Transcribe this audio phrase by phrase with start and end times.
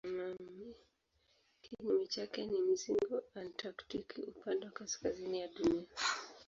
[1.61, 5.87] Kinyume chake ni mzingo antaktiki upande wa kaskazini ya Dunia.